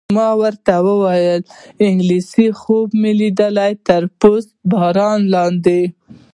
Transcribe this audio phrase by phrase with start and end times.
[0.15, 1.41] ما ورته وویل:
[1.87, 3.39] انګلېسي خوب مې لیده،
[3.87, 5.81] تر پست باران لاندې.